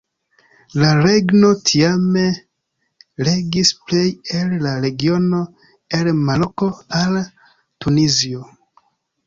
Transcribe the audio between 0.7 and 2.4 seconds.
La regno tiame